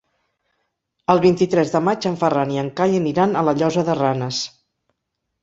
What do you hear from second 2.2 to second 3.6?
Ferran i en Cai aniran a la